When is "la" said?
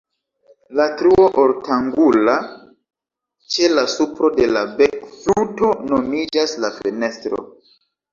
0.77-0.85, 3.73-3.83, 4.55-4.63, 6.65-6.73